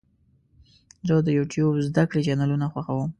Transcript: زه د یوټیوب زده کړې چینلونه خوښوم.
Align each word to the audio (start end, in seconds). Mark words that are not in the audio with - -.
زه 1.07 1.15
د 1.25 1.27
یوټیوب 1.37 1.73
زده 1.87 2.03
کړې 2.09 2.21
چینلونه 2.27 2.65
خوښوم. 2.71 3.09